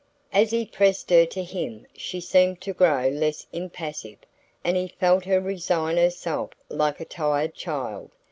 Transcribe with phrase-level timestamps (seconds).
[0.33, 4.17] As he pressed her to him she seemed to grow less impassive
[4.63, 8.09] and he felt her resign herself like a tired child.